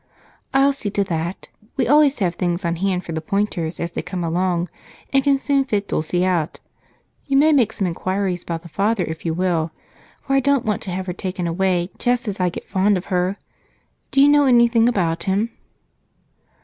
"I'll 0.51 0.73
see 0.73 0.89
to 0.97 1.03
that. 1.03 1.49
We 1.77 1.85
always 1.87 2.17
have 2.17 2.33
things 2.33 2.65
on 2.65 2.77
hand 2.77 3.05
for 3.05 3.11
the 3.11 3.21
Pointers 3.21 3.79
as 3.79 3.91
they 3.91 4.01
come 4.01 4.23
along 4.23 4.67
and 5.13 5.23
can 5.23 5.37
soon 5.37 5.63
fit 5.63 5.87
Dulce 5.87 6.15
out. 6.15 6.59
You 7.27 7.37
may 7.37 7.53
make 7.53 7.71
some 7.71 7.85
inquiries 7.85 8.41
about 8.41 8.63
the 8.63 8.67
father 8.67 9.03
if 9.03 9.27
you 9.27 9.35
will, 9.35 9.69
for 10.25 10.33
I 10.35 10.39
don't 10.39 10.65
want 10.65 10.81
to 10.81 10.91
have 10.91 11.05
her 11.05 11.13
taken 11.13 11.45
away 11.45 11.91
just 11.99 12.27
as 12.27 12.39
I 12.39 12.49
get 12.49 12.67
fond 12.67 12.97
of 12.97 13.05
her. 13.13 13.37
Do 14.09 14.19
you 14.21 14.27
know 14.27 14.45
anything 14.47 14.89
about 14.89 15.25
him?" 15.25 15.51